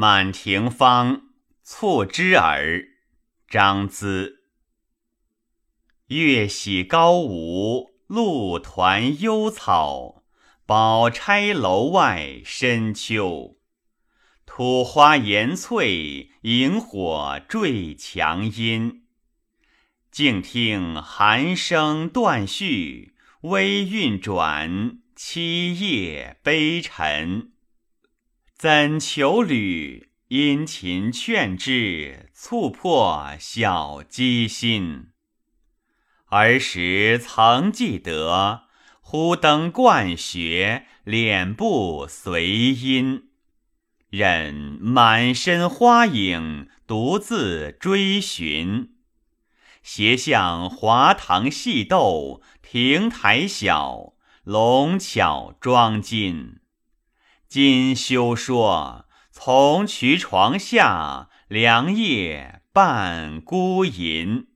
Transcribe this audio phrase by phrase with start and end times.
[0.00, 1.22] 满庭芳，
[1.64, 2.84] 促之耳。
[3.48, 4.34] 张咨。
[6.06, 10.22] 月喜高梧，露团幽草。
[10.64, 13.56] 宝钗楼外深秋。
[14.46, 19.02] 土花岩翠，萤火坠墙阴。
[20.12, 27.50] 静听寒声断续，微韵转，凄夜悲沉。
[28.58, 30.10] 怎求侣？
[30.26, 35.10] 殷勤劝之，促破小机心。
[36.26, 38.64] 儿时曾记得，
[39.00, 43.28] 忽登灌学，敛步随音。
[44.10, 48.90] 忍满身花影，独自追寻。
[49.84, 56.58] 斜向华堂戏斗，亭台小，龙巧妆金。
[57.48, 64.48] 今休说，从渠床下，凉夜半孤吟。